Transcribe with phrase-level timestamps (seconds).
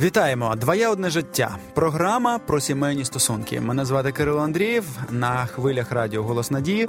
[0.00, 0.56] Вітаємо!
[0.56, 1.58] Двоє одне життя.
[1.74, 3.60] Програма про сімейні стосунки.
[3.60, 6.88] Мене звати Кирило Андрієв на хвилях радіо Голос Надії.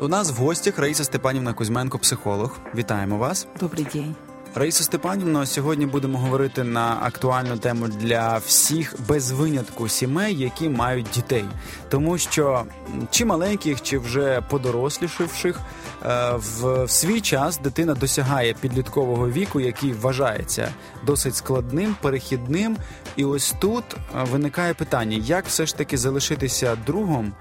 [0.00, 2.58] У нас в гостях Раїса Степанівна Кузьменко, психолог.
[2.74, 3.46] Вітаємо вас.
[3.60, 4.14] Добрий день.
[4.56, 11.06] Раїса Степанівна, сьогодні будемо говорити на актуальну тему для всіх без винятку сімей, які мають
[11.14, 11.44] дітей,
[11.88, 12.64] тому що
[13.10, 15.60] чи маленьких, чи вже подорослішивших,
[16.04, 20.68] е, в свій час дитина досягає підліткового віку, який вважається
[21.06, 22.76] досить складним, перехідним.
[23.16, 23.98] І ось тут е,
[24.32, 27.32] виникає питання: як все ж таки залишитися другом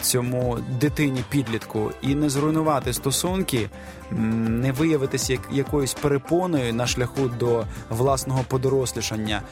[0.00, 3.70] цьому дитині підлітку і не зруйнувати стосунки,
[4.10, 9.42] не виявитися як якоюсь перепоною на шляху до власного подорослішання.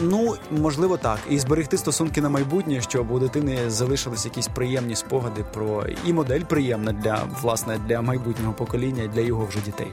[0.00, 5.44] Ну, можливо, так, і зберегти стосунки на майбутнє, щоб у дитини залишились якісь приємні спогади
[5.54, 9.90] про і модель приємна для власне для майбутнього покоління, для його вже дітей.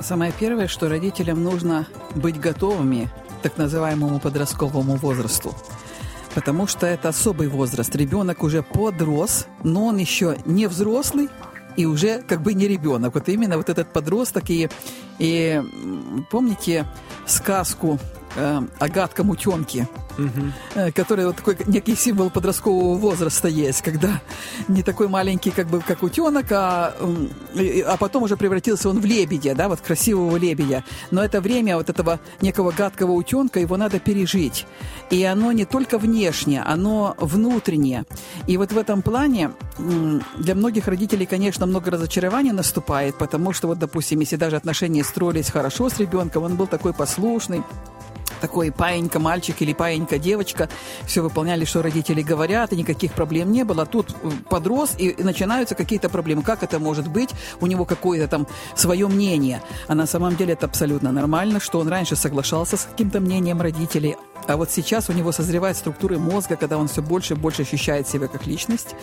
[0.00, 5.54] Самое первое, что родителям нужно быть готовыми к так называемому подростковому возрасту.
[6.33, 7.95] Потому что это особый возраст.
[7.95, 11.29] Ребенок уже подрос, но он еще не взрослый
[11.75, 13.13] и уже как бы не ребенок.
[13.13, 14.49] Вот именно вот этот подросток.
[14.49, 14.69] И,
[15.19, 15.61] и
[16.29, 16.85] помните
[17.25, 17.99] сказку
[18.35, 19.87] э, о гадком утенке?
[20.17, 20.91] угу.
[20.93, 24.21] который вот такой некий символ подросткового возраста есть, когда
[24.67, 26.95] не такой маленький, как бы как утенок, а,
[27.85, 30.83] а потом уже превратился он в лебедя, да, вот красивого лебедя.
[31.11, 34.65] Но это время вот этого некого гадкого утенка, его надо пережить.
[35.09, 38.05] И оно не только внешнее, оно внутреннее.
[38.47, 43.79] И вот в этом плане для многих родителей, конечно, много разочарований наступает, потому что вот,
[43.79, 47.63] допустим, если даже отношения строились хорошо с ребенком, он был такой послушный,
[48.41, 50.69] такой паенька мальчик или паенька девочка,
[51.05, 53.85] все выполняли, что родители говорят, и никаких проблем не было.
[53.85, 56.41] Тут э, подрос, и начинаются какие-то проблемы.
[56.41, 57.29] Как это может быть?
[57.61, 59.61] У него какое-то там свое мнение.
[59.87, 64.15] А на самом деле это абсолютно нормально, что он раньше соглашался с каким-то мнением родителей,
[64.47, 68.07] а вот сейчас у него созревают структуры мозга, когда он все больше и больше ощущает
[68.07, 68.95] себя как личность.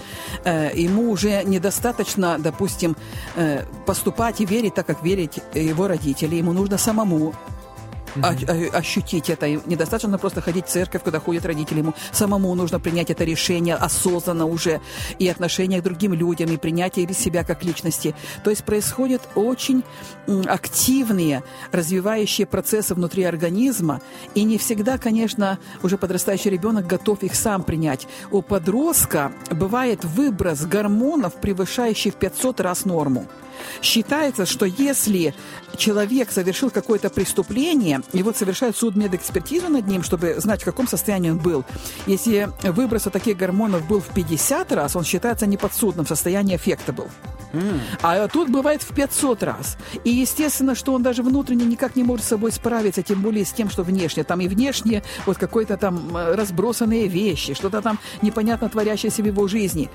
[0.44, 2.96] Э, ему уже недостаточно, допустим,
[3.36, 6.36] э, поступать и верить так, как верить его родители.
[6.36, 7.34] Ему нужно самому
[8.14, 8.70] mm-hmm.
[8.74, 9.48] ощутить это.
[9.48, 11.78] Недостаточно просто ходить в церковь, куда ходят родители.
[11.78, 14.80] Ему самому нужно принять это решение осознанно уже.
[15.18, 18.14] И отношение к другим людям, и принятие себя как личности.
[18.44, 19.82] То есть происходят очень
[20.46, 21.42] активные
[21.72, 24.00] развивающие процессы внутри организма.
[24.34, 28.06] И не всегда, конечно, уже подрастающий ребенок готов их сам принять.
[28.30, 33.26] У подростка бывает выброс гормонов, превышающий в 500 раз норму.
[33.82, 35.34] Считается, что если
[35.76, 41.30] человек совершил какое-то преступление, и вот совершает судмедэкспертизу над ним, чтобы знать, в каком состоянии
[41.30, 41.64] он был,
[42.06, 47.08] если выброс таких гормонов был в 50 раз, он считается неподсудным, в состоянии эффекта был.
[47.52, 47.80] Mm.
[48.02, 49.78] А тут бывает в 500 раз.
[50.04, 53.52] И естественно, что он даже внутренне никак не может с собой справиться, тем более с
[53.52, 54.24] тем, что внешне.
[54.24, 59.48] Там и внешне вот какой-то там э, разбросанные вещи, что-то там непонятно творящееся в его
[59.48, 59.90] жизни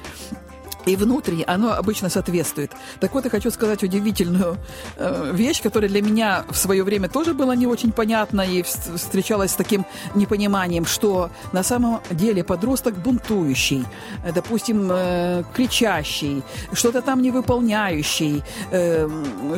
[0.86, 2.72] и внутренне оно обычно соответствует.
[3.00, 4.58] Так вот, я хочу сказать удивительную
[4.98, 9.52] э, вещь, которая для меня в свое время тоже была не очень понятна и встречалась
[9.52, 9.86] с таким
[10.16, 13.86] непониманием, что на самом деле подросток бунтующий,
[14.26, 19.10] э, допустим, э, кричащий, что-то там не выполняющий, э,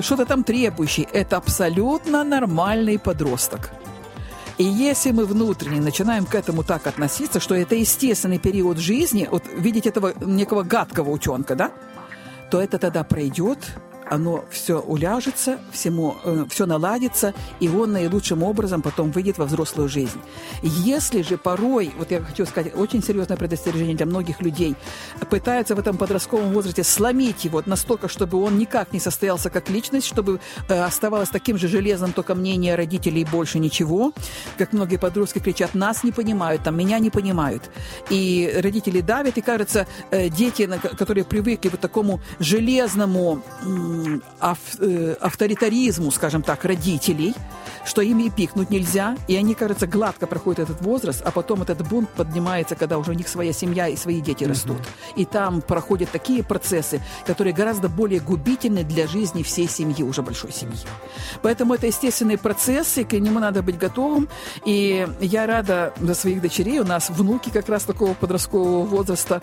[0.02, 3.72] что-то там требующий, это абсолютно нормальный подросток.
[4.58, 9.44] И если мы внутренне начинаем к этому так относиться, что это естественный период жизни, вот
[9.58, 11.72] видеть этого некого гадкого утенка, да,
[12.50, 13.60] то это тогда пройдет,
[14.10, 19.90] оно все уляжется, всему, э, все наладится, и он наилучшим образом потом выйдет во взрослую
[19.90, 20.20] жизнь.
[20.62, 24.76] Если же порой, вот я хочу сказать, очень серьезное предостережение для многих людей,
[25.30, 30.08] пытаются в этом подростковом возрасте сломить его настолько, чтобы он никак не состоялся как личность,
[30.08, 34.14] чтобы э, оставалось таким же железным только мнение родителей больше ничего,
[34.58, 37.64] как многие подростки кричат, нас не понимают, там, меня не понимают.
[38.10, 43.95] И родители давят, и кажется, э, дети, которые привыкли вот такому железному Э,
[44.40, 47.36] авторитаризму, скажем так, родителей,
[47.86, 52.10] что ими пикнуть нельзя, и они, кажется, гладко проходят этот возраст, а потом этот бунт
[52.10, 54.50] поднимается, когда уже у них своя семья и свои дети mm-hmm.
[54.50, 54.78] растут.
[55.16, 60.52] И там проходят такие процессы, которые гораздо более губительны для жизни всей семьи, уже большой
[60.52, 60.78] семьи.
[61.42, 64.28] Поэтому это естественные процессы, к нему надо быть готовым.
[64.66, 69.42] И я рада за своих дочерей, у нас внуки как раз такого подросткового возраста.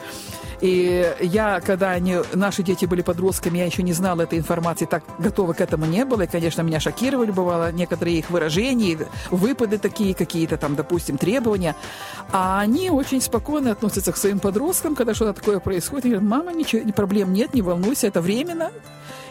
[0.62, 5.02] И я, когда они, наши дети были подростками, я еще не знала этой информации, так
[5.18, 6.22] готова к этому не было.
[6.22, 8.96] И, конечно, меня шокировали, бывало, некоторые их выражений,
[9.32, 11.74] выпады такие какие-то там, допустим, требования.
[12.30, 16.04] А они очень спокойно относятся к своим подросткам, когда что-то такое происходит.
[16.04, 18.70] Они говорят, мама, ничего, проблем нет, не волнуйся, это временно.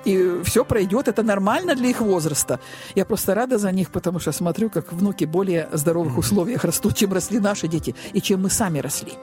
[0.03, 2.59] и все пройдет, это нормально для их возраста.
[2.93, 7.13] Я просто рада за них, потому что смотрю, как внуки более здоровых условиях растут, чем
[7.13, 9.13] росли наши дети, и чем мы сами росли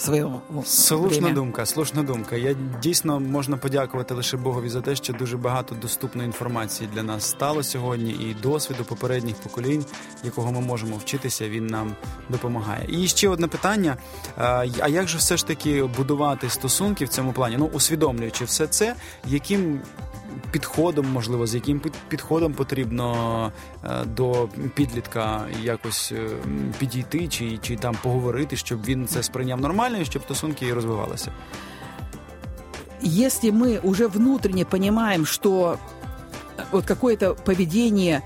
[0.00, 1.34] своєму слушна время.
[1.34, 1.66] думка.
[1.66, 2.36] Слушна думка.
[2.36, 7.24] Я дійсно можна подякувати лише Богові за те, що дуже багато доступної інформації для нас
[7.24, 9.84] стало сьогодні, і досвіду попередніх поколінь,
[10.24, 11.94] якого ми можемо вчитися, він нам
[12.28, 12.86] допомагає.
[12.88, 13.96] І ще одне питання:
[14.36, 17.56] а як же все ж таки будувати стосунки в цьому плані?
[17.58, 18.94] Ну усвідомлюючи все це,
[19.26, 19.80] яким
[20.51, 23.51] підходом, можливо, з яким підходом потрібно
[23.83, 26.29] е, до підлітка якось е,
[26.79, 31.31] підійти, чи, чи там поговорити, щоб він це сприйняв нормально і щоб стосунки розвивалися.
[33.03, 35.77] Если мы уже внутренне понимаем, что
[36.71, 38.21] вот какое-то поведение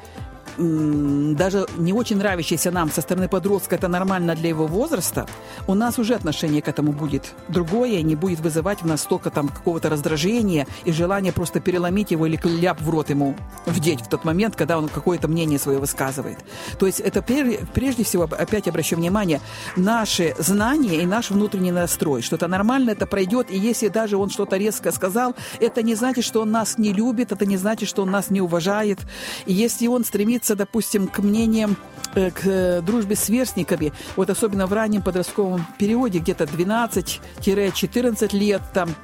[0.56, 5.26] даже не очень нравящийся нам со стороны подростка, это нормально для его возраста,
[5.66, 9.48] у нас уже отношение к этому будет другое, не будет вызывать в нас столько там
[9.48, 13.34] какого-то раздражения и желания просто переломить его или кляп в рот ему
[13.66, 16.38] вдеть в тот момент, когда он какое-то мнение свое высказывает.
[16.78, 19.40] То есть это прежде всего, опять обращу внимание,
[19.76, 24.30] наши знания и наш внутренний настрой, что это нормально, это пройдет, и если даже он
[24.30, 28.02] что-то резко сказал, это не значит, что он нас не любит, это не значит, что
[28.02, 29.00] он нас не уважает.
[29.46, 31.76] И если он стремится стремиться, допустим, к мнениям,
[32.14, 38.62] э, к э, дружбе с сверстниками, вот особенно в раннем подростковом периоде, где-то 12-14 лет,
[38.74, 38.94] там,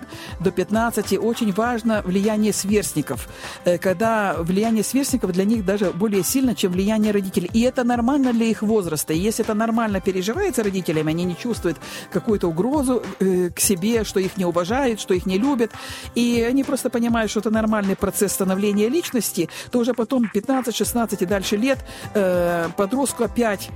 [0.40, 3.28] до 15, очень важно влияние сверстников.
[3.64, 7.50] Э, когда влияние сверстников для них даже более сильно, чем влияние родителей.
[7.54, 9.12] И это нормально для их возраста.
[9.12, 11.78] И если это нормально переживается родителями, они не чувствуют
[12.12, 13.02] какую-то угрозу
[13.54, 15.70] к себе, что их не уважают, что их не любят,
[16.14, 21.56] и они просто понимают, что это нормальный процесс становления личности, то уже потом 15-16 дальше
[21.56, 21.78] лет
[22.14, 23.70] э, подростку опять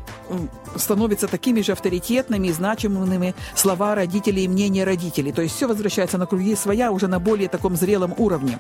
[0.77, 5.33] становятся такими же авторитетными и значимыми слова родителей и мнения родителей.
[5.33, 8.59] То есть все возвращается на круги своя уже на более таком зрелом уровне.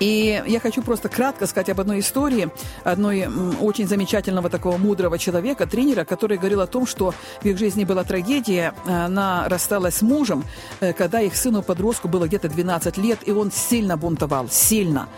[0.00, 2.50] И я хочу просто кратко сказать об одной истории,
[2.84, 3.28] одной
[3.60, 8.04] очень замечательного такого мудрого человека, тренера, который говорил о том, что в их жизни была
[8.04, 8.74] трагедия.
[8.86, 10.44] Она рассталась с мужем,
[10.80, 15.08] э, когда их сыну-подростку было где-то 12 лет, и он сильно бунтовал, сильно.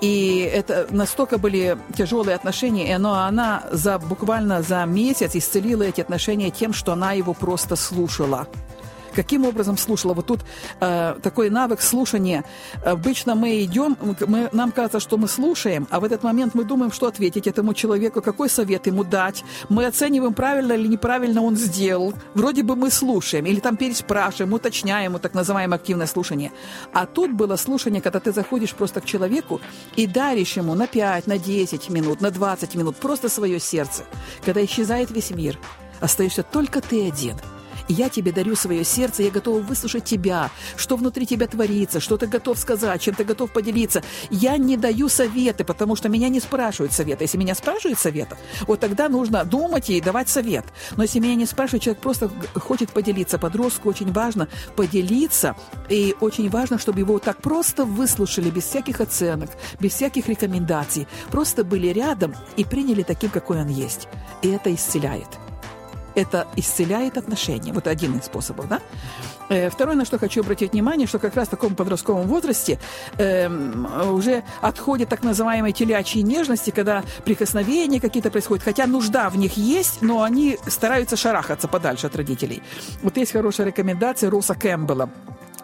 [0.00, 6.00] И это настолько были тяжелые отношения, и оно, она за, буквально за месяц исцелила эти
[6.00, 8.48] отношения тем, что она его просто слушала.
[9.14, 10.14] Каким образом слушала?
[10.14, 10.40] Вот тут
[10.80, 12.44] э, такой навык слушания.
[12.84, 13.96] Обычно мы идем,
[14.26, 17.74] мы, нам кажется, что мы слушаем, а в этот момент мы думаем, что ответить этому
[17.74, 19.44] человеку, какой совет ему дать.
[19.68, 22.14] Мы оцениваем, правильно или неправильно он сделал.
[22.34, 26.52] Вроде бы мы слушаем, или там переспрашиваем, уточняем, так называемое активное слушание.
[26.92, 29.60] А тут было слушание, когда ты заходишь просто к человеку
[29.96, 34.04] и даришь ему на 5, на 10 минут, на 20 минут просто свое сердце.
[34.44, 35.58] Когда исчезает весь мир,
[36.00, 37.36] остаешься только ты один–
[37.92, 42.26] я тебе дарю свое сердце, я готова выслушать тебя, что внутри тебя творится, что ты
[42.26, 44.02] готов сказать, чем ты готов поделиться.
[44.30, 47.24] Я не даю советы, потому что меня не спрашивают совета.
[47.24, 50.64] Если меня спрашивают совета, вот тогда нужно думать и давать совет.
[50.96, 53.38] Но если меня не спрашивают, человек просто хочет поделиться.
[53.38, 55.56] Подростку очень важно поделиться,
[55.88, 59.50] и очень важно, чтобы его так просто выслушали, без всяких оценок,
[59.80, 61.08] без всяких рекомендаций.
[61.30, 64.08] Просто были рядом и приняли таким, какой он есть.
[64.42, 65.39] И это исцеляет
[66.14, 67.72] это исцеляет отношения.
[67.72, 68.80] Вот один из способов, да?
[69.48, 72.78] Э, второе, на что хочу обратить внимание, что как раз в таком подростковом возрасте
[73.18, 79.56] э, уже отходят так называемые телячьи нежности, когда прикосновения какие-то происходят, хотя нужда в них
[79.56, 82.62] есть, но они стараются шарахаться подальше от родителей.
[83.02, 85.10] Вот есть хорошая рекомендация Роса Кэмпбелла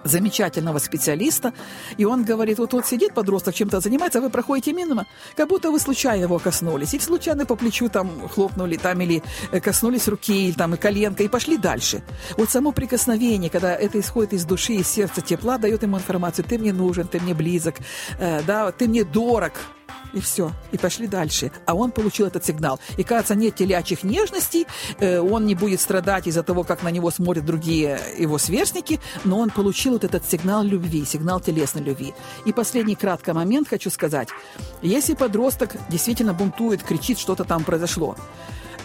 [0.08, 1.52] замечательного специалиста,
[1.96, 5.70] и он говорит, вот вот сидит подросток, чем-то занимается, а вы проходите мимо, как будто
[5.70, 9.22] вы случайно его коснулись, или случайно по плечу там хлопнули, там, или
[9.52, 12.02] э, коснулись руки, или там, и коленка, и пошли дальше.
[12.36, 16.58] Вот само прикосновение, когда это исходит из души, из сердца тепла, дает ему информацию, ты
[16.58, 17.76] мне нужен, ты мне близок,
[18.18, 19.52] э, да, ты мне дорог,
[20.16, 20.50] и все.
[20.72, 21.52] И пошли дальше.
[21.66, 22.80] А он получил этот сигнал.
[22.96, 24.66] И, кажется, нет телячьих нежностей,
[24.98, 29.38] э, он не будет страдать из-за того, как на него смотрят другие его сверстники, но
[29.38, 32.14] он получил вот этот сигнал любви, сигнал телесной любви.
[32.46, 34.28] И последний краткий момент хочу сказать.
[34.80, 38.16] Если подросток действительно бунтует, кричит, что-то там произошло,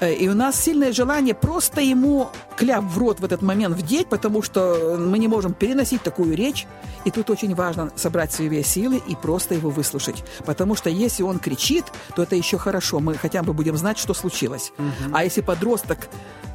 [0.10, 4.42] и у нас сильное желание просто ему кляп в рот в этот момент вдеть, потому
[4.42, 6.66] что мы не можем переносить такую речь.
[7.06, 10.24] И тут очень важно собрать свои силы и просто его выслушать.
[10.46, 13.00] Потому что если он кричит, то это еще хорошо.
[13.00, 14.72] Мы хотя бы будем знать, что случилось.
[14.78, 15.14] Угу.
[15.14, 16.10] А если подросток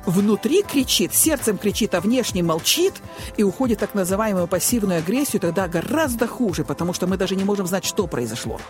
[0.06, 2.94] внутри кричит, сердцем кричит, а внешне молчит
[3.36, 7.44] и уходит в так называемую пассивную агрессию, тогда гораздо хуже, потому что мы даже не
[7.44, 8.60] можем знать, что произошло.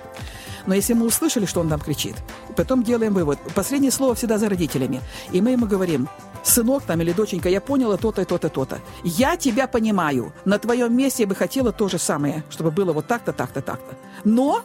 [0.66, 2.16] Но если мы услышали, что он там кричит,
[2.56, 3.38] потом делаем вывод.
[3.54, 5.00] Последнее слово всегда за родителями.
[5.32, 6.08] И мы ему говорим,
[6.42, 8.80] сынок там или доченька, я поняла то-то то-то, то-то.
[9.04, 10.32] Я тебя понимаю.
[10.44, 13.96] На твоем месте я бы хотела то же самое, чтобы было вот так-то, так-то, так-то.
[14.24, 14.62] Но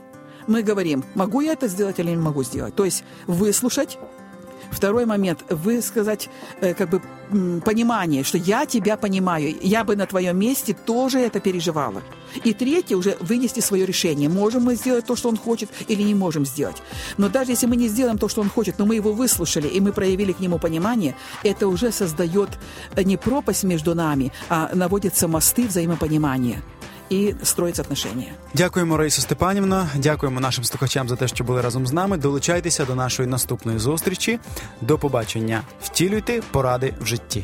[0.47, 2.75] мы говорим, могу я это сделать или не могу сделать.
[2.75, 3.97] То есть выслушать,
[4.71, 6.29] Второй момент, высказать
[6.61, 7.01] э, как бы
[7.63, 12.01] понимание, что я тебя понимаю, я бы на твоем месте тоже это переживала.
[12.43, 16.15] И третье, уже вынести свое решение, можем мы сделать то, что он хочет, или не
[16.15, 16.77] можем сделать.
[17.17, 19.79] Но даже если мы не сделаем то, что он хочет, но мы его выслушали, и
[19.79, 22.49] мы проявили к нему понимание, это уже создает
[22.97, 26.61] не пропасть между нами, а наводятся мосты взаимопонимания
[27.11, 28.31] і строїться отношения.
[28.53, 29.89] Дякуємо, Раїсу Степанівна.
[29.95, 32.17] Дякуємо нашим слухачам за те, що були разом з нами.
[32.17, 34.39] Долучайтеся до нашої наступної зустрічі.
[34.81, 35.61] До побачення.
[35.81, 37.43] Втілюйте поради в житті.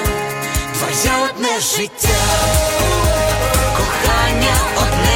[0.91, 2.19] Твоє одне життя,
[3.77, 5.10] кохання одне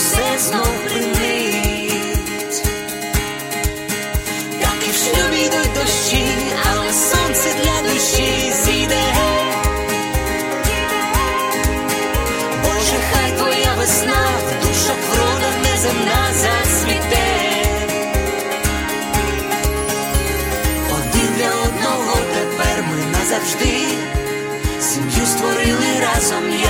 [0.00, 2.62] усе знов принить.
[4.60, 6.24] Так і в шлюбі йдуть дощі,
[6.70, 9.04] але сонце для душі зійде.
[12.64, 17.28] Боже, хай твоя весна в душах врода неземна зацвіте.
[20.90, 23.78] Один для одного тепер ми назавжди.
[24.80, 26.69] Сім'ю створили разом я